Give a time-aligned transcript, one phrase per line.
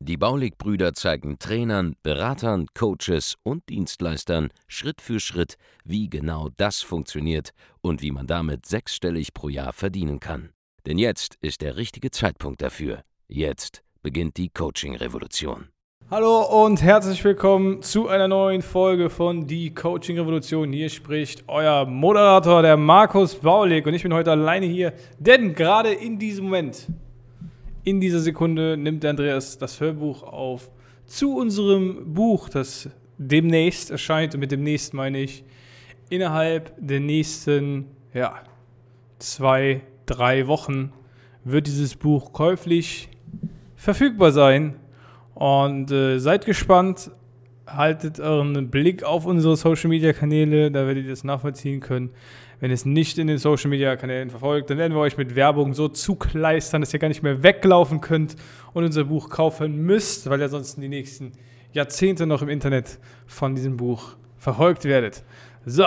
[0.00, 7.50] Die Baulig-Brüder zeigen Trainern, Beratern, Coaches und Dienstleistern Schritt für Schritt, wie genau das funktioniert
[7.80, 10.50] und wie man damit sechsstellig pro Jahr verdienen kann.
[10.86, 13.02] Denn jetzt ist der richtige Zeitpunkt dafür.
[13.28, 15.68] Jetzt beginnt die Coaching-Revolution.
[16.10, 20.72] Hallo und herzlich willkommen zu einer neuen Folge von Die Coaching Revolution.
[20.72, 25.92] Hier spricht euer Moderator, der Markus Baulig, und ich bin heute alleine hier, denn gerade
[25.92, 26.88] in diesem Moment
[27.84, 30.70] in dieser Sekunde nimmt Andreas das Hörbuch auf
[31.06, 32.88] zu unserem Buch, das
[33.18, 34.34] demnächst erscheint.
[34.34, 35.44] Und mit demnächst meine ich
[36.08, 38.34] innerhalb der nächsten ja,
[39.18, 40.92] zwei, drei Wochen
[41.44, 43.08] wird dieses Buch käuflich
[43.76, 44.76] verfügbar sein.
[45.34, 47.10] Und äh, seid gespannt,
[47.66, 52.10] haltet euren Blick auf unsere Social Media Kanäle, da werdet ihr das nachvollziehen können.
[52.60, 55.34] Wenn ihr es nicht in den Social Media Kanälen verfolgt, dann werden wir euch mit
[55.34, 58.36] Werbung so zukleistern, dass ihr gar nicht mehr weglaufen könnt
[58.74, 61.32] und unser Buch kaufen müsst, weil ihr sonst die nächsten
[61.72, 65.24] Jahrzehnte noch im Internet von diesem Buch verfolgt werdet.
[65.64, 65.86] So,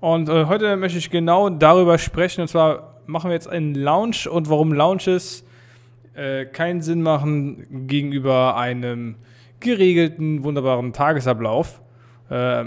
[0.00, 2.42] und äh, heute möchte ich genau darüber sprechen.
[2.42, 5.46] Und zwar machen wir jetzt einen Launch und warum Launches
[6.14, 9.16] äh, keinen Sinn machen gegenüber einem
[9.60, 11.80] geregelten, wunderbaren Tagesablauf.
[12.28, 12.66] Äh,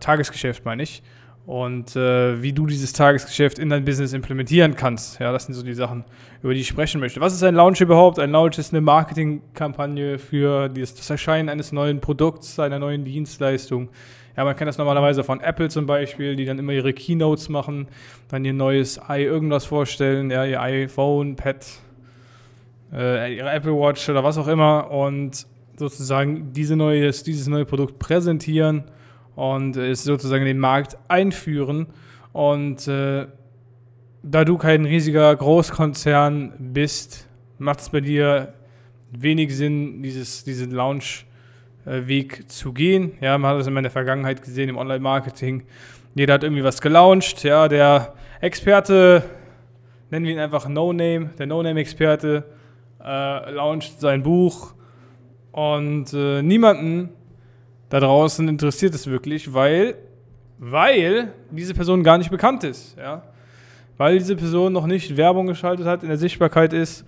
[0.00, 1.02] Tagesgeschäft meine ich
[1.48, 5.18] und äh, wie du dieses Tagesgeschäft in dein Business implementieren kannst.
[5.18, 6.04] Ja, das sind so die Sachen,
[6.42, 7.22] über die ich sprechen möchte.
[7.22, 8.18] Was ist ein Launch überhaupt?
[8.18, 13.88] Ein Launch ist eine Marketingkampagne für das Erscheinen eines neuen Produkts, einer neuen Dienstleistung.
[14.36, 17.88] Ja, man kennt das normalerweise von Apple zum Beispiel, die dann immer ihre Keynotes machen,
[18.28, 21.64] dann ihr neues i irgendwas vorstellen, ja, ihr iPhone, Pad,
[22.92, 25.46] äh, ihre Apple Watch oder was auch immer und
[25.78, 28.84] sozusagen diese neues, dieses neue Produkt präsentieren
[29.38, 31.86] und es sozusagen den Markt einführen.
[32.32, 33.26] Und äh,
[34.24, 37.28] da du kein riesiger Großkonzern bist,
[37.58, 38.52] macht es bei dir
[39.12, 43.12] wenig Sinn, dieses, diesen Launch-Weg zu gehen.
[43.20, 45.62] Ja, man hat das in der Vergangenheit gesehen im Online-Marketing.
[46.16, 47.44] Jeder hat irgendwie was gelauncht.
[47.44, 49.22] Ja, der Experte,
[50.10, 52.42] nennen wir ihn einfach No Name, der No Name-Experte,
[53.04, 54.74] äh, launcht sein Buch
[55.52, 57.10] und äh, niemanden
[57.88, 59.96] da draußen interessiert es wirklich, weil,
[60.58, 63.22] weil diese Person gar nicht bekannt ist, ja.
[63.96, 67.04] Weil diese Person noch nicht Werbung geschaltet hat, in der Sichtbarkeit ist,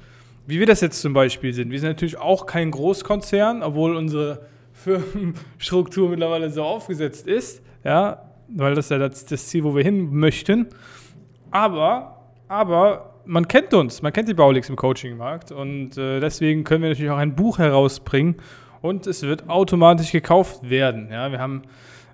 [0.46, 1.70] wie wir das jetzt zum Beispiel sind.
[1.70, 4.40] Wir sind natürlich auch kein Großkonzern, obwohl unsere
[4.72, 9.84] Firmenstruktur mittlerweile so aufgesetzt ist, ja, weil das ist ja das, das Ziel, wo wir
[9.84, 10.66] hin möchten.
[11.50, 16.82] Aber, aber man kennt uns, man kennt die Baulix im Coaching-Markt und äh, deswegen können
[16.82, 18.36] wir natürlich auch ein Buch herausbringen
[18.82, 21.08] und es wird automatisch gekauft werden.
[21.10, 21.62] Ja, wir haben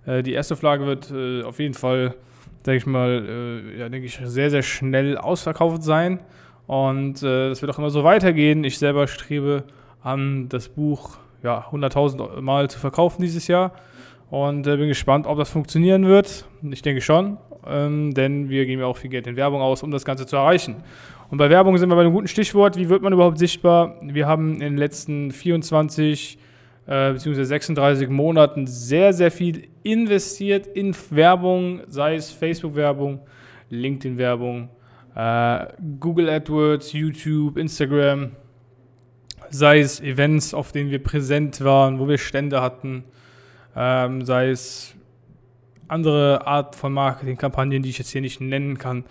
[0.07, 2.15] äh, die erste Flagge wird äh, auf jeden Fall,
[2.65, 6.21] sage ich mal, äh, ja, denke ich, sehr, sehr schnell ausverkauft sein.
[6.67, 8.65] Und äh, das wird auch immer so weitergehen.
[8.65, 9.65] Ich selber strebe
[10.03, 13.73] an, das Buch ja, 100.000 Mal zu verkaufen dieses Jahr.
[14.31, 16.47] Und äh, bin gespannt, ob das funktionieren wird.
[16.71, 19.93] Ich denke schon, ähm, denn wir geben ja auch viel Geld in Werbung aus, um
[19.93, 20.83] das Ganze zu erreichen.
[21.31, 22.77] Und bei Werbung sind wir bei einem guten Stichwort.
[22.77, 23.97] Wie wird man überhaupt sichtbar?
[24.03, 26.39] Wir haben in den letzten 24
[26.87, 33.21] äh, beziehungsweise 36 Monaten sehr, sehr viel investiert in Werbung, sei es Facebook-Werbung,
[33.71, 34.69] LinkedIn-Werbung,
[35.15, 35.67] äh,
[35.99, 38.33] Google AdWords, YouTube, Instagram,
[39.51, 43.05] sei es Events, auf denen wir präsent waren, wo wir Stände hatten,
[43.75, 44.95] ähm, sei es
[45.89, 49.05] andere Art von Marketingkampagnen, die ich jetzt hier nicht nennen kann,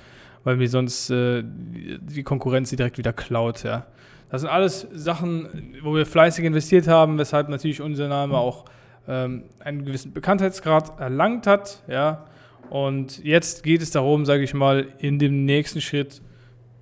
[0.43, 3.63] weil mir sonst äh, die Konkurrenz sie direkt wieder klaut.
[3.63, 3.85] Ja.
[4.29, 8.65] Das sind alles Sachen, wo wir fleißig investiert haben, weshalb natürlich unser Name auch
[9.07, 11.83] ähm, einen gewissen Bekanntheitsgrad erlangt hat.
[11.87, 12.25] Ja.
[12.69, 16.21] Und jetzt geht es darum, sage ich mal, in dem nächsten Schritt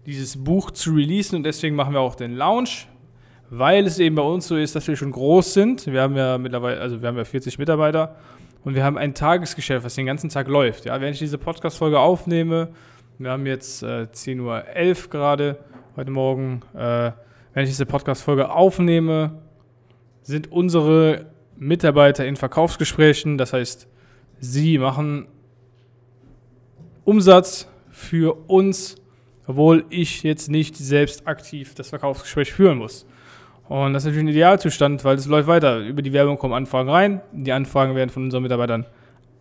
[0.05, 2.87] dieses Buch zu releasen und deswegen machen wir auch den Launch,
[3.49, 5.87] weil es eben bei uns so ist, dass wir schon groß sind.
[5.87, 8.15] Wir haben ja mittlerweile, also wir haben ja 40 Mitarbeiter
[8.63, 10.85] und wir haben ein Tagesgeschäft, was den ganzen Tag läuft.
[10.85, 12.69] Ja, wenn ich diese Podcast-Folge aufnehme,
[13.19, 15.57] wir haben jetzt äh, 10.11 Uhr gerade
[15.95, 17.11] heute Morgen, äh,
[17.53, 19.41] wenn ich diese Podcast-Folge aufnehme,
[20.21, 21.27] sind unsere
[21.57, 23.37] Mitarbeiter in Verkaufsgesprächen.
[23.37, 23.87] Das heißt,
[24.39, 25.27] sie machen
[27.03, 28.95] Umsatz für uns,
[29.45, 33.05] obwohl ich jetzt nicht selbst aktiv das Verkaufsgespräch führen muss.
[33.69, 35.79] Und das ist natürlich ein Idealzustand, weil es läuft weiter.
[35.79, 37.21] Über die Werbung kommen Anfragen rein.
[37.31, 38.85] Die Anfragen werden von unseren Mitarbeitern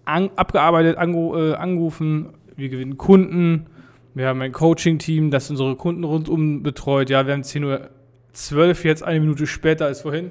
[0.05, 3.67] an, abgearbeitet, angeru, äh, angerufen, wir gewinnen Kunden,
[4.15, 7.09] wir haben ein Coaching-Team, das unsere Kunden rundum betreut.
[7.09, 7.89] Ja, wir haben 10.12 Uhr
[8.83, 10.31] jetzt, eine Minute später als vorhin.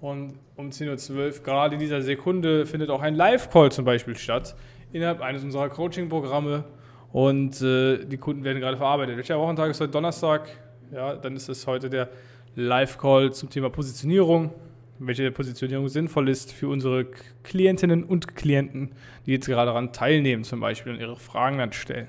[0.00, 4.54] Und um 10.12 Uhr, gerade in dieser Sekunde, findet auch ein Live-Call zum Beispiel statt,
[4.92, 6.64] innerhalb eines unserer Coaching-Programme.
[7.12, 9.16] Und äh, die Kunden werden gerade verarbeitet.
[9.16, 9.92] Welcher Wochentag ist heute?
[9.92, 10.48] Donnerstag.
[10.92, 12.08] Ja, dann ist es heute der
[12.54, 14.52] Live-Call zum Thema Positionierung.
[14.98, 17.06] Welche Positionierung sinnvoll ist für unsere
[17.42, 18.92] Klientinnen und Klienten,
[19.26, 22.08] die jetzt gerade daran teilnehmen, zum Beispiel und ihre Fragen dann stellen.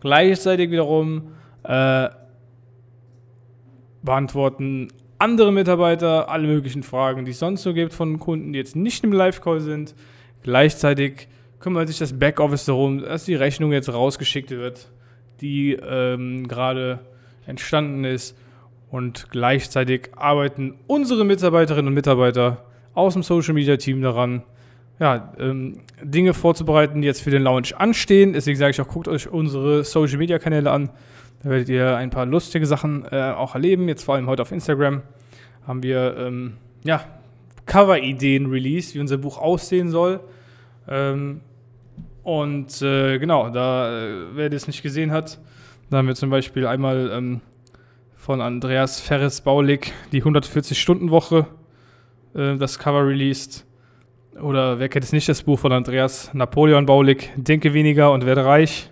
[0.00, 1.32] Gleichzeitig wiederum
[1.64, 2.08] äh,
[4.02, 8.76] beantworten andere Mitarbeiter alle möglichen Fragen, die es sonst so gibt von Kunden, die jetzt
[8.76, 9.94] nicht im Live-Call sind.
[10.42, 11.28] Gleichzeitig
[11.58, 14.90] kümmert sich das Backoffice darum, dass die Rechnung jetzt rausgeschickt wird,
[15.40, 17.00] die ähm, gerade
[17.46, 18.36] entstanden ist.
[18.90, 22.64] Und gleichzeitig arbeiten unsere Mitarbeiterinnen und Mitarbeiter
[22.94, 24.42] aus dem Social Media Team daran,
[24.98, 28.32] ja, ähm, Dinge vorzubereiten, die jetzt für den Launch anstehen.
[28.32, 30.90] Deswegen sage ich auch, guckt euch unsere Social Media Kanäle an.
[31.42, 33.88] Da werdet ihr ein paar lustige Sachen äh, auch erleben.
[33.88, 35.02] Jetzt vor allem heute auf Instagram
[35.66, 36.54] haben wir ähm,
[36.84, 37.04] ja,
[37.66, 40.20] Cover-Ideen released, wie unser Buch aussehen soll.
[40.88, 41.42] Ähm,
[42.24, 45.38] und äh, genau, da, äh, wer das nicht gesehen hat,
[45.90, 47.40] da haben wir zum Beispiel einmal ähm,
[48.16, 51.46] von Andreas Ferres Baulig die 140-Stunden-Woche
[52.34, 53.64] äh, das Cover released.
[54.40, 58.44] Oder wer kennt es nicht, das Buch von Andreas Napoleon Baulig, Denke weniger und werde
[58.44, 58.90] reich.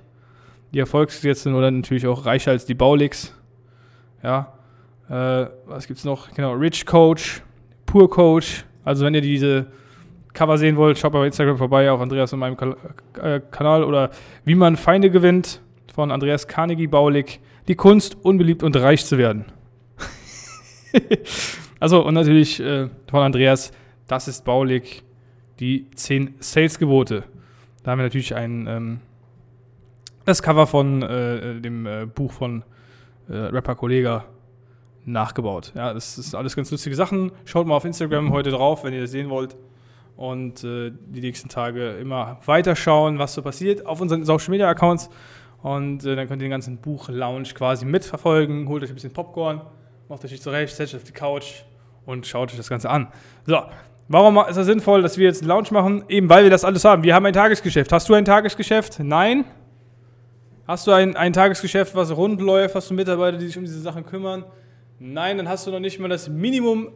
[0.76, 3.34] Die Erfolgsgesetze oder natürlich auch reicher als die Bauligs.
[4.22, 4.52] Ja.
[5.08, 6.30] Äh, was gibt's noch?
[6.34, 7.40] Genau, Rich Coach,
[7.86, 8.66] Pur Coach.
[8.84, 9.68] Also wenn ihr diese
[10.34, 12.58] Cover sehen wollt, schaut bei Instagram vorbei auf Andreas und meinem
[13.22, 14.10] äh, Kanal oder
[14.44, 15.62] wie man Feinde gewinnt
[15.94, 17.40] von Andreas Carnegie Baulig.
[17.68, 19.46] Die Kunst, unbeliebt und reich zu werden.
[21.80, 23.72] also und natürlich äh, von Andreas,
[24.08, 25.04] das ist Baulig
[25.58, 27.24] die 10 Sales-Gebote.
[27.82, 29.00] Da haben wir natürlich ein, ähm,
[30.26, 32.64] das Cover von äh, dem äh, Buch von
[33.28, 34.24] äh, Rapper Kollega
[35.04, 35.72] nachgebaut.
[35.74, 37.32] Ja, das ist alles ganz lustige Sachen.
[37.44, 39.56] Schaut mal auf Instagram heute drauf, wenn ihr das sehen wollt.
[40.16, 45.08] Und äh, die nächsten Tage immer weiterschauen, was so passiert auf unseren Social Media Accounts.
[45.62, 48.68] Und äh, dann könnt ihr den ganzen Buch-Lounge quasi mitverfolgen.
[48.68, 49.60] Holt euch ein bisschen Popcorn,
[50.08, 51.62] macht euch zurecht, setzt euch auf die Couch
[52.04, 53.08] und schaut euch das Ganze an.
[53.46, 53.62] So,
[54.08, 56.04] Warum ist es sinnvoll, dass wir jetzt einen Lounge machen?
[56.08, 57.02] Eben weil wir das alles haben.
[57.02, 57.90] Wir haben ein Tagesgeschäft.
[57.90, 59.00] Hast du ein Tagesgeschäft?
[59.00, 59.44] Nein.
[60.66, 62.74] Hast du ein, ein Tagesgeschäft, was rund läuft?
[62.74, 64.44] Hast du Mitarbeiter, die sich um diese Sachen kümmern?
[64.98, 66.88] Nein, dann hast du noch nicht mal das Minimum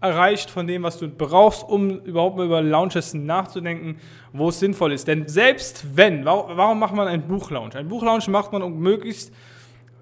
[0.00, 3.98] erreicht von dem, was du brauchst, um überhaupt mal über Launches nachzudenken,
[4.32, 5.08] wo es sinnvoll ist.
[5.08, 7.76] Denn selbst wenn, warum macht man einen Buchlaunch?
[7.76, 9.30] Ein Buchlaunch macht man, um möglichst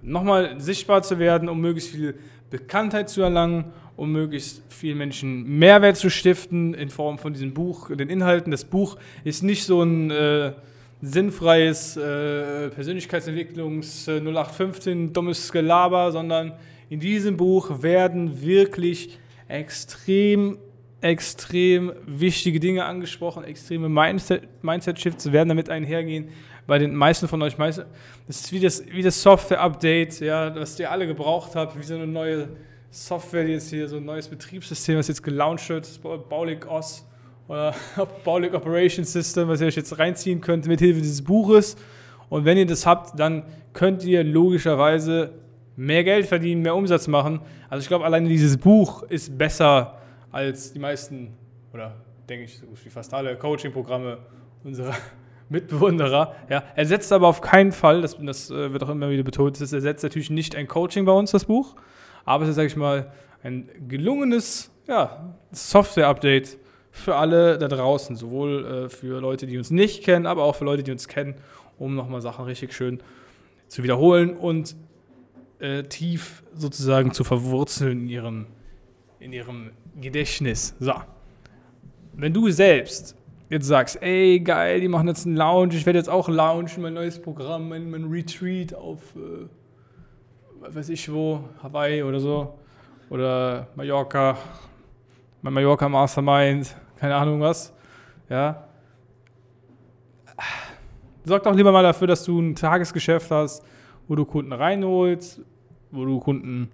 [0.03, 2.17] nochmal sichtbar zu werden, um möglichst viel
[2.51, 7.89] Bekanntheit zu erlangen um möglichst vielen Menschen Mehrwert zu stiften in Form von diesem Buch,
[7.89, 8.51] den Inhalten.
[8.51, 10.53] Das Buch ist nicht so ein äh,
[11.03, 16.53] sinnfreies äh, Persönlichkeitsentwicklungs 0815 dummes Gelaber, sondern
[16.89, 20.59] in diesem Buch werden wirklich extrem
[21.01, 26.31] extrem wichtige Dinge angesprochen, extreme Mindset-Shifts werden damit einhergehen.
[26.67, 27.85] Bei den meisten von euch, das
[28.27, 32.07] ist wie das, wie das Software-Update, ja, was ihr alle gebraucht habt, wie so eine
[32.07, 32.49] neue
[32.91, 37.07] Software, die jetzt hier so ein neues Betriebssystem, was jetzt gelauncht wird, Baulig OS
[37.49, 37.75] oder
[38.25, 41.77] Baulig Operation System, was ihr euch jetzt reinziehen könnt mit Hilfe dieses Buches.
[42.29, 45.33] Und wenn ihr das habt, dann könnt ihr logischerweise
[45.77, 47.41] mehr Geld verdienen, mehr Umsatz machen.
[47.69, 49.99] Also ich glaube, alleine dieses Buch ist besser
[50.33, 51.35] als die meisten,
[51.73, 51.95] oder
[52.29, 54.19] denke ich, so wie fast alle Coaching-Programme
[54.65, 54.95] unserer
[55.49, 56.35] Mitbewunderer.
[56.49, 59.73] Ja, ersetzt aber auf keinen Fall, das, das äh, wird auch immer wieder betont, das
[59.73, 61.77] ersetzt natürlich nicht ein Coaching bei uns, das Buch.
[62.25, 63.13] Aber es ist, sage ich mal,
[63.45, 66.59] ein gelungenes ja, Software-Update
[66.97, 70.65] für alle da draußen, sowohl äh, für Leute, die uns nicht kennen, aber auch für
[70.65, 71.35] Leute, die uns kennen,
[71.79, 73.01] um nochmal Sachen richtig schön
[73.69, 74.77] zu wiederholen und
[75.59, 78.47] äh, tief sozusagen zu verwurzeln in ihrem,
[79.21, 80.75] in ihrem Gedächtnis.
[80.79, 80.95] So.
[82.15, 83.17] Wenn du selbst
[83.51, 86.95] jetzt sagst, ey, geil, die machen jetzt einen Lounge, ich werde jetzt auch launchen, mein
[86.95, 89.47] neues Programm, mein, mein Retreat auf äh,
[90.61, 92.59] weiß ich wo, Hawaii oder so.
[93.09, 94.37] Oder Mallorca,
[95.43, 97.73] mein Mallorca Mastermind, keine Ahnung was.
[98.29, 98.65] Ja.
[101.25, 103.65] Sorg doch lieber mal dafür, dass du ein Tagesgeschäft hast,
[104.09, 105.41] wo du Kunden reinholst,
[105.91, 106.71] wo du Kunden,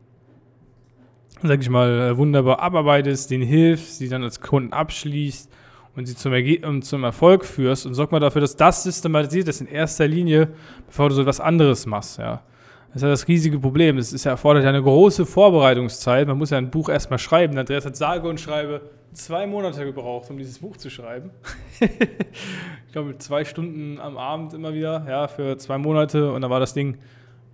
[1.42, 5.50] sag ich mal, wunderbar abarbeitest, denen hilfst, sie dann als Kunden abschließt
[5.96, 9.60] und sie zum, Erge zum Erfolg führst und sorg mal dafür, dass das systematisiert ist
[9.60, 10.48] in erster Linie,
[10.86, 12.42] bevor du so etwas anderes machst, ja.
[12.92, 13.96] Das ist ja das riesige Problem.
[13.96, 16.28] Es ist ja erfordert ja eine große Vorbereitungszeit.
[16.28, 17.56] Man muss ja ein Buch erstmal schreiben.
[17.56, 18.82] Andreas hat sage und schreibe
[19.14, 21.30] zwei Monate gebraucht, um dieses Buch zu schreiben.
[21.80, 26.32] ich glaube, zwei Stunden am Abend immer wieder, ja, für zwei Monate.
[26.32, 26.98] Und dann war das Ding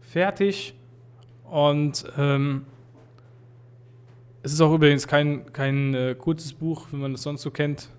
[0.00, 0.75] fertig.
[1.45, 2.64] Und ähm,
[4.42, 7.90] es ist auch übrigens kein, kein äh, kurzes Buch, wie man das sonst so kennt,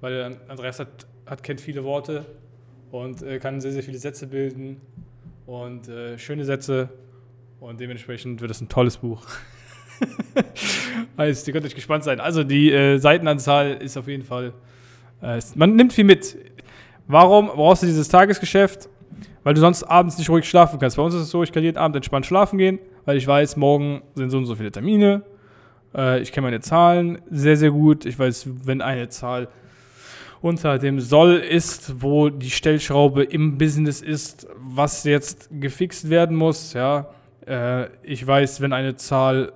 [0.00, 2.26] weil Andreas hat, hat kennt viele Worte
[2.90, 4.80] und äh, kann sehr, sehr viele Sätze bilden
[5.52, 6.88] und äh, schöne Sätze
[7.60, 9.26] und dementsprechend wird es ein tolles Buch.
[11.16, 12.20] also, ihr könnt euch gespannt sein.
[12.20, 14.54] Also, die äh, Seitenanzahl ist auf jeden Fall.
[15.20, 16.38] Äh, man nimmt viel mit.
[17.06, 18.88] Warum brauchst du dieses Tagesgeschäft?
[19.44, 20.96] Weil du sonst abends nicht ruhig schlafen kannst.
[20.96, 23.56] Bei uns ist es so, ich kann jeden Abend entspannt schlafen gehen, weil ich weiß,
[23.56, 25.22] morgen sind so und so viele Termine.
[25.94, 28.06] Äh, ich kenne meine Zahlen sehr, sehr gut.
[28.06, 29.48] Ich weiß, wenn eine Zahl
[30.42, 36.72] unter dem Soll ist, wo die Stellschraube im Business ist, was jetzt gefixt werden muss.
[36.72, 37.10] Ja,
[37.46, 39.52] äh, ich weiß, wenn eine Zahl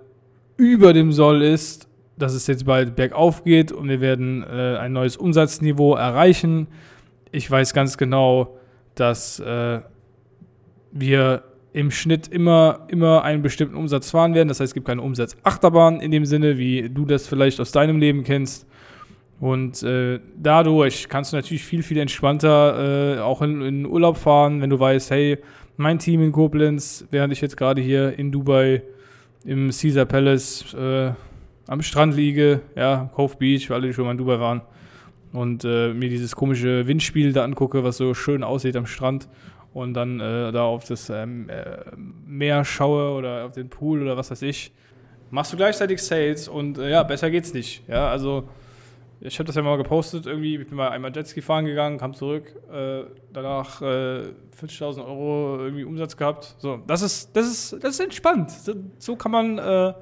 [0.57, 4.93] über dem Soll ist, dass es jetzt bald bergauf geht und wir werden äh, ein
[4.93, 6.69] neues Umsatzniveau erreichen.
[7.33, 8.57] Ich weiß ganz genau,
[8.95, 9.81] dass äh,
[10.93, 14.49] wir im Schnitt immer, immer einen bestimmten Umsatz fahren werden.
[14.49, 17.99] Das heißt, es gibt keine Umsatzachterbahn in dem Sinne, wie du das vielleicht aus deinem
[17.99, 18.67] Leben kennst.
[19.39, 24.63] Und äh, dadurch kannst du natürlich viel, viel entspannter äh, auch in, in, Urlaub fahren,
[24.63, 25.39] wenn du weißt, hey,
[25.77, 28.83] mein Team in Koblenz, während ich jetzt gerade hier in Dubai
[29.45, 31.13] im Caesar Palace äh,
[31.67, 34.63] am Strand liege, ja, Cove Beach, für alle, die schon mal in Dubai waren,
[35.33, 39.29] und äh, mir dieses komische Windspiel da angucke, was so schön aussieht am Strand
[39.75, 41.77] und dann äh, da auf das ähm, äh,
[42.27, 44.73] Meer schaue oder auf den Pool oder was weiß ich,
[45.31, 47.87] machst du gleichzeitig Sales und ja, besser geht's nicht.
[47.87, 48.49] Ja, also
[49.21, 52.15] ich habe das ja mal gepostet, irgendwie, ich bin mal einmal Jetski fahren gegangen, kam
[52.15, 56.55] zurück, äh, danach äh, 40.000 Euro irgendwie Umsatz gehabt.
[56.59, 58.51] So, das ist, das ist, das ist entspannt.
[58.51, 59.95] So, so kann man äh,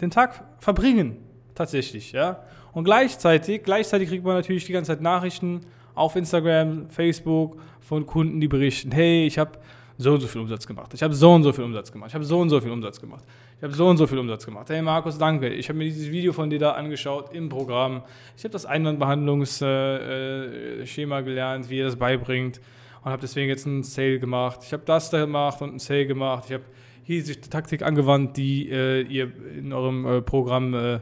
[0.00, 1.18] den Tag verbringen,
[1.54, 2.42] tatsächlich, ja.
[2.72, 5.60] Und gleichzeitig, gleichzeitig kriegt man natürlich die ganze Zeit Nachrichten
[5.94, 9.52] auf Instagram, Facebook von Kunden, die berichten, hey, ich habe
[9.98, 12.14] so und so viel Umsatz gemacht, ich habe so und so viel Umsatz gemacht, ich
[12.14, 13.24] habe so und so viel Umsatz gemacht.
[13.62, 14.68] Ich habe so und so viel Umsatz gemacht.
[14.70, 15.48] Hey Markus, danke.
[15.48, 18.02] Ich habe mir dieses Video von dir da angeschaut im Programm.
[18.36, 22.60] Ich habe das Einwandbehandlungsschema äh, gelernt, wie ihr das beibringt
[23.04, 24.62] und habe deswegen jetzt einen Sale gemacht.
[24.64, 26.46] Ich habe das da gemacht und einen Sale gemacht.
[26.48, 26.64] Ich habe
[27.04, 30.98] hier die Taktik angewandt, die äh, ihr in eurem äh, Programm äh,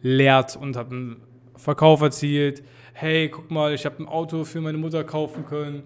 [0.00, 1.16] lehrt und habe einen
[1.56, 2.62] Verkauf erzielt.
[2.92, 5.82] Hey, guck mal, ich habe ein Auto für meine Mutter kaufen können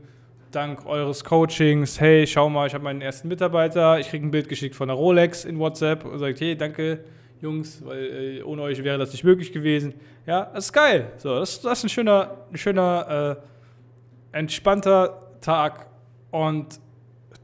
[0.55, 4.49] dank eures Coachings, hey, schau mal, ich habe meinen ersten Mitarbeiter, ich kriege ein Bild
[4.49, 7.05] geschickt von der Rolex in WhatsApp und sagt, hey, danke,
[7.41, 9.95] Jungs, weil äh, ohne euch wäre das nicht möglich gewesen.
[10.27, 11.13] Ja, das ist geil.
[11.19, 15.87] So, das, das ist ein schöner, ein schöner, äh, entspannter Tag
[16.31, 16.81] und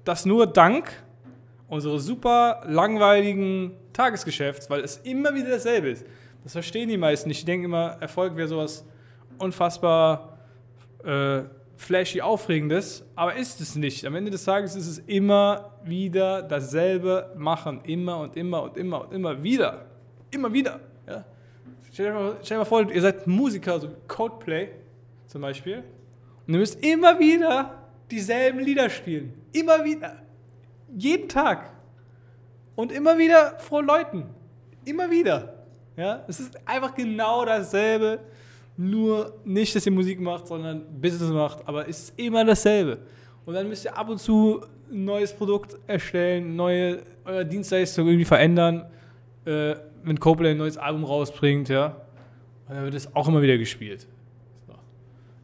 [0.05, 0.91] das nur dank
[1.69, 6.05] unseres super langweiligen Tagesgeschäfts, weil es immer wieder dasselbe ist.
[6.43, 7.43] Das verstehen die meisten nicht.
[7.43, 8.85] Die denken immer, Erfolg wäre sowas
[9.39, 10.39] unfassbar
[11.05, 11.43] äh,
[11.81, 14.05] flashy Aufregendes, aber ist es nicht.
[14.05, 17.81] Am Ende des Tages ist es immer wieder dasselbe machen.
[17.85, 19.87] Immer und immer und immer und immer wieder.
[20.31, 20.79] Immer wieder.
[21.09, 21.25] Ja?
[21.91, 24.69] Stell, dir mal, stell dir mal vor, ihr seid Musiker, so Codeplay
[25.27, 25.83] zum Beispiel,
[26.47, 29.33] und ihr müsst immer wieder dieselben Lieder spielen.
[29.53, 30.17] Immer wieder.
[30.95, 31.71] Jeden Tag.
[32.77, 34.27] Und immer wieder vor Leuten.
[34.85, 35.55] Immer wieder.
[35.97, 36.25] Ja?
[36.29, 38.21] Es ist einfach genau dasselbe
[38.81, 42.99] nur nicht, dass ihr Musik macht, sondern Business macht, aber es ist immer dasselbe.
[43.45, 48.25] Und dann müsst ihr ab und zu ein neues Produkt erstellen, neue eure Dienstleistung irgendwie
[48.25, 48.87] verändern,
[49.45, 51.97] äh, wenn Copeland ein neues Album rausbringt, ja.
[52.69, 54.07] Und dann wird es auch immer wieder gespielt.
[54.67, 54.75] So.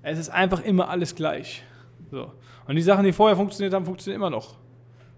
[0.03, 1.63] Es ist einfach immer alles gleich.
[2.11, 2.33] So.
[2.67, 4.57] Und die Sachen, die vorher funktioniert haben, funktionieren immer noch.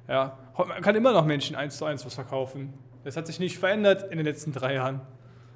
[0.09, 0.39] Ja.
[0.57, 2.73] Man kann immer noch Menschen eins zu eins was verkaufen.
[3.05, 5.01] Das hat sich nicht verändert in den letzten drei Jahren.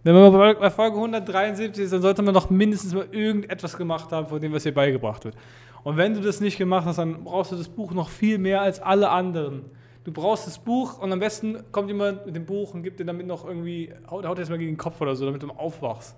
[0.05, 4.27] wenn man bei Folge 173 ist, dann sollte man noch mindestens mal irgendetwas gemacht haben,
[4.27, 5.37] von dem, was hier beigebracht wird.
[5.85, 8.61] Und wenn du das nicht gemacht hast, dann brauchst du das Buch noch viel mehr
[8.61, 9.65] als alle anderen.
[10.05, 13.05] Du brauchst das Buch und am besten kommt jemand mit dem Buch und gibt dir
[13.05, 16.17] damit noch irgendwie, haut, haut mal gegen den Kopf oder so, damit du aufwachst.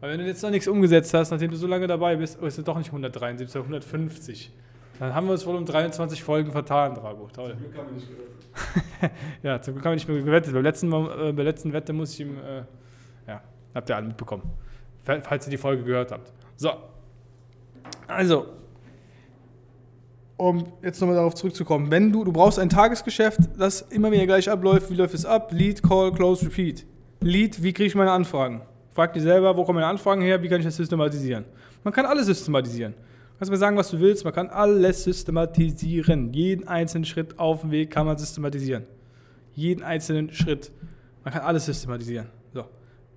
[0.00, 2.46] Weil wenn du jetzt noch nichts umgesetzt hast, nachdem du so lange dabei bist, oh,
[2.46, 4.52] ist es doch nicht 173, sondern 150.
[4.98, 7.28] Dann haben wir uns wohl um 23 Folgen vertan, Drago.
[7.32, 7.50] Toll.
[7.50, 9.12] Zum Glück haben wir nicht gewettet.
[9.42, 10.52] ja, zum Glück haben wir nicht mehr gewettet.
[10.52, 12.62] Beim letzten, äh, bei der letzten Wette muss ich ihm, äh,
[13.28, 13.42] ja,
[13.74, 14.42] habt ihr alle mitbekommen.
[15.04, 16.32] falls ihr die Folge gehört habt.
[16.56, 16.72] So.
[18.08, 18.46] Also,
[20.38, 24.48] um jetzt nochmal darauf zurückzukommen, wenn du, du brauchst ein Tagesgeschäft, das immer wieder gleich
[24.48, 25.50] abläuft, wie läuft es ab?
[25.52, 26.86] Lead, Call, Close, Repeat.
[27.20, 28.62] Lead, wie kriege ich meine Anfragen?
[28.92, 31.44] Frag dich selber, wo kommen meine Anfragen her, wie kann ich das systematisieren?
[31.82, 32.94] Man kann alles systematisieren.
[32.94, 36.32] Du kannst mir sagen, was du willst, man kann alles systematisieren.
[36.32, 38.84] Jeden einzelnen Schritt auf dem Weg kann man systematisieren.
[39.54, 40.70] Jeden einzelnen Schritt.
[41.24, 42.26] Man kann alles systematisieren.
[42.54, 42.64] So.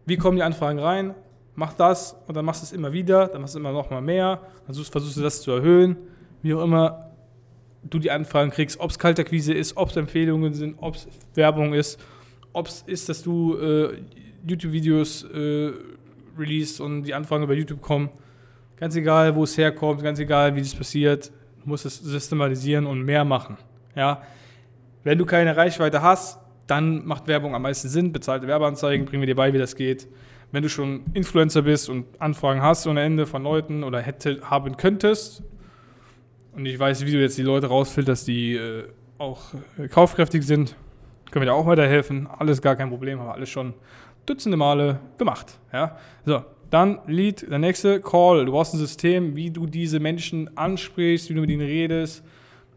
[0.08, 1.14] Wie kommen die Anfragen rein?
[1.54, 4.02] Mach das und dann machst du es immer wieder, dann machst du immer noch mal
[4.02, 5.98] mehr, dann versuchst du das zu erhöhen,
[6.42, 7.11] wie auch immer
[7.84, 11.74] du die Anfragen kriegst, ob es Kaltakquise ist, ob es Empfehlungen sind, ob es Werbung
[11.74, 12.00] ist,
[12.54, 14.02] ob es ist, dass du äh,
[14.46, 15.72] YouTube-Videos äh,
[16.38, 18.10] release und die Anfragen über YouTube kommen.
[18.78, 23.04] Ganz egal, wo es herkommt, ganz egal, wie das passiert, du musst es systematisieren und
[23.04, 23.58] mehr machen.
[23.96, 24.22] Ja?
[25.04, 28.12] Wenn du keine Reichweite hast, dann macht Werbung am meisten Sinn.
[28.14, 30.08] Bezahlte Werbeanzeigen, bringen wir dir bei, wie das geht.
[30.52, 34.78] Wenn du schon Influencer bist und Anfragen hast ohne Ende von Leuten oder hätte haben
[34.78, 35.44] könntest,
[36.54, 38.84] und ich weiß, wie du jetzt die Leute rausfilterst, die äh,
[39.18, 40.76] auch äh, kaufkräftig sind,
[41.32, 42.28] können wir dir auch weiterhelfen.
[42.28, 43.74] Alles gar kein Problem, haben wir alles schon
[44.26, 45.60] dutzende Male gemacht.
[45.72, 45.98] Ja?
[46.26, 48.46] So, dann Lead, der nächste Call.
[48.46, 52.24] Du brauchst ein System, wie du diese Menschen ansprichst, wie du mit ihnen redest,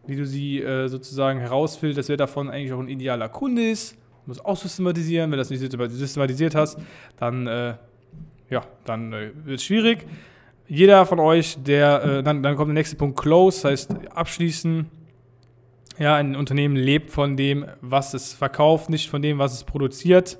[0.07, 3.93] wie du sie äh, sozusagen herausfilterst, wer davon eigentlich auch ein idealer Kunde ist.
[3.93, 5.31] Du musst auch systematisieren.
[5.31, 6.79] Wenn du das nicht systematisiert hast,
[7.17, 7.75] dann, äh,
[8.49, 10.05] ja, dann äh, wird es schwierig
[10.67, 14.87] jeder von euch, der, äh, dann, dann kommt der nächste Punkt, Close, heißt abschließen.
[15.97, 20.37] Ja, ein Unternehmen lebt von dem, was es verkauft, nicht von dem, was es produziert.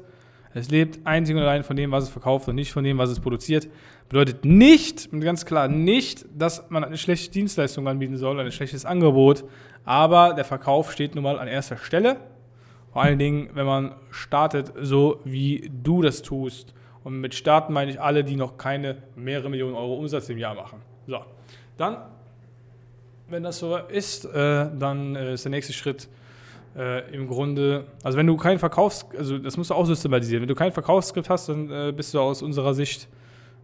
[0.53, 3.10] Es lebt einzig und allein von dem, was es verkauft und nicht von dem, was
[3.10, 3.67] es produziert.
[4.10, 9.44] Bedeutet nicht, ganz klar nicht, dass man eine schlechte Dienstleistung anbieten soll, ein schlechtes Angebot.
[9.84, 12.17] Aber der Verkauf steht nun mal an erster Stelle.
[12.94, 16.75] Vor allen Dingen, wenn man startet, so wie du das tust.
[17.05, 20.55] Und mit starten meine ich alle, die noch keine mehrere Millionen Euro Umsatz im Jahr
[20.55, 20.81] machen.
[21.05, 21.19] So,
[21.77, 21.97] dann,
[23.29, 24.31] wenn das so ist, äh,
[24.75, 26.09] dann äh, ist der nächste Schritt
[26.75, 30.41] äh, im Grunde, also wenn du kein Verkaufs, also das musst du auch systematisieren.
[30.41, 33.07] Wenn du kein Verkaufsskript hast, dann äh, bist du aus unserer Sicht,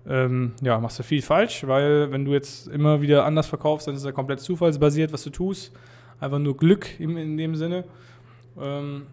[0.07, 3.95] ähm, ja, machst du viel falsch, weil wenn du jetzt immer wieder anders verkaufst, dann
[3.95, 5.73] ist er komplett zufallsbasiert, was du tust.
[6.19, 7.85] Einfach nur Glück in, in dem Sinne.
[8.59, 9.07] Ähm,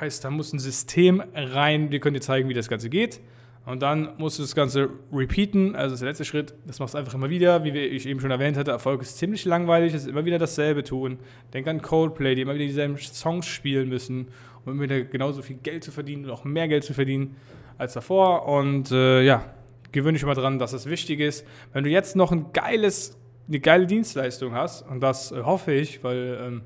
[0.00, 1.90] heißt, da muss ein System rein.
[1.90, 3.20] Wir können dir zeigen, wie das Ganze geht.
[3.66, 6.54] Und dann musst du das Ganze repeaten, also das ist der letzte Schritt.
[6.66, 7.62] Das machst du einfach immer wieder.
[7.62, 10.82] Wie ich eben schon erwähnt hatte, Erfolg ist ziemlich langweilig, es ist immer wieder dasselbe
[10.82, 11.18] tun.
[11.52, 14.28] Denk an Coldplay, die immer wieder dieselben Songs spielen müssen,
[14.64, 17.36] um immer wieder genauso viel Geld zu verdienen und auch mehr Geld zu verdienen
[17.76, 18.48] als davor.
[18.48, 19.44] Und äh, ja,
[19.92, 21.46] gewöhne dich immer dran, dass es wichtig ist.
[21.72, 26.02] Wenn du jetzt noch ein geiles, eine geile Dienstleistung hast, und das äh, hoffe ich,
[26.02, 26.62] weil ähm,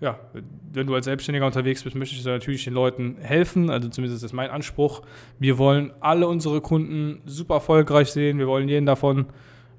[0.00, 0.18] ja,
[0.72, 3.68] wenn du als Selbstständiger unterwegs bist, möchtest du natürlich den Leuten helfen.
[3.68, 5.02] Also zumindest ist mein Anspruch.
[5.38, 8.38] Wir wollen alle unsere Kunden super erfolgreich sehen.
[8.38, 9.26] Wir wollen jeden davon,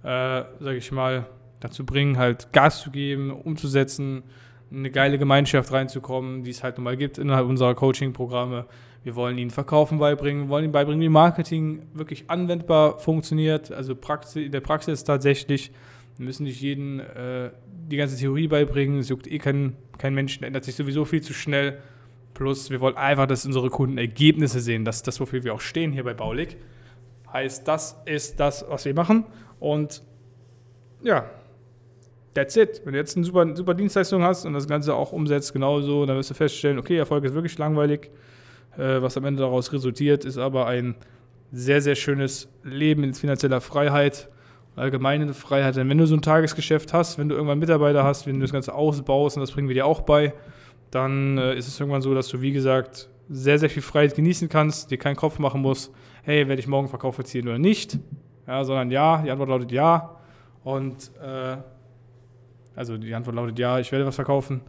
[0.03, 1.25] äh, sage ich mal,
[1.59, 4.23] dazu bringen, halt Gas zu geben, umzusetzen,
[4.71, 8.65] eine geile Gemeinschaft reinzukommen, die es halt nun mal gibt innerhalb unserer Coaching-Programme.
[9.03, 13.95] Wir wollen ihnen Verkaufen beibringen, wollen ihnen beibringen, wie Marketing wirklich anwendbar funktioniert, also
[14.35, 15.71] in der Praxis tatsächlich.
[16.17, 17.51] Wir müssen nicht jeden äh,
[17.89, 18.99] die ganze Theorie beibringen.
[18.99, 21.79] Es juckt eh kein, kein Mensch, ändert sich sowieso viel zu schnell.
[22.33, 24.85] Plus, wir wollen einfach, dass unsere Kunden Ergebnisse sehen.
[24.85, 26.57] Das ist das, wofür wir auch stehen hier bei Baulig.
[27.31, 29.25] Heißt, das ist das, was wir machen.
[29.59, 30.03] Und
[31.03, 31.29] ja,
[32.33, 32.81] that's it.
[32.83, 36.17] Wenn du jetzt eine super, super Dienstleistung hast und das Ganze auch umsetzt, genauso, dann
[36.17, 38.09] wirst du feststellen, okay, Erfolg ist wirklich langweilig.
[38.77, 40.95] Äh, was am Ende daraus resultiert, ist aber ein
[41.51, 44.29] sehr, sehr schönes Leben in finanzieller Freiheit
[44.75, 45.75] allgemeine Freiheit.
[45.75, 48.51] Denn wenn du so ein Tagesgeschäft hast, wenn du irgendwann Mitarbeiter hast, wenn du das
[48.51, 50.33] Ganze ausbaust, und das bringen wir dir auch bei,
[50.91, 54.49] dann äh, ist es irgendwann so, dass du, wie gesagt, sehr, sehr viel Freiheit genießen
[54.49, 57.97] kannst, dir keinen Kopf machen musst, hey, werde ich morgen Verkauf erzielen oder nicht,
[58.47, 60.17] ja, sondern ja, die Antwort lautet ja.
[60.63, 61.57] Und äh,
[62.75, 64.61] also die Antwort lautet ja, ich werde was verkaufen.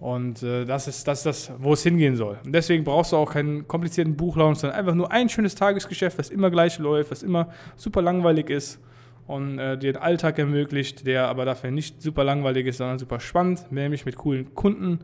[0.00, 2.38] Und äh, das ist das, das, wo es hingehen soll.
[2.44, 6.30] Und deswegen brauchst du auch keinen komplizierten Buchlaunch, sondern einfach nur ein schönes Tagesgeschäft, was
[6.30, 8.80] immer gleich läuft, was immer super langweilig ist
[9.26, 13.20] und äh, dir den Alltag ermöglicht, der aber dafür nicht super langweilig ist, sondern super
[13.20, 15.00] spannend, nämlich mit coolen Kunden,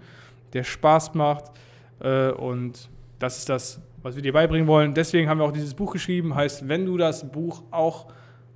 [0.53, 1.53] der Spaß macht.
[2.01, 4.95] Äh, und das ist das, was wir dir beibringen wollen.
[4.95, 6.35] Deswegen haben wir auch dieses Buch geschrieben.
[6.35, 8.07] Heißt, wenn du das Buch auch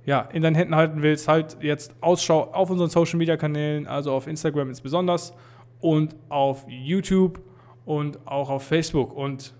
[0.05, 4.11] ja, in deinen Händen halten willst, halt jetzt Ausschau auf unseren Social Media Kanälen, also
[4.13, 5.19] auf Instagram insbesondere
[5.79, 7.41] und auf YouTube
[7.85, 9.13] und auch auf Facebook.
[9.13, 9.53] Und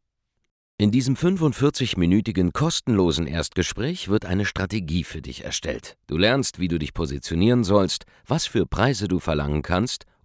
[0.77, 5.97] In diesem 45-minütigen kostenlosen Erstgespräch wird eine Strategie für dich erstellt.
[6.07, 10.05] Du lernst, wie du dich positionieren sollst, was für Preise du verlangen kannst